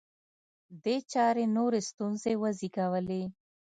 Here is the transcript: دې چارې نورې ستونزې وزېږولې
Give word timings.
دې 0.83 0.95
چارې 1.11 1.45
نورې 1.55 1.81
ستونزې 1.89 2.33
وزېږولې 2.41 3.23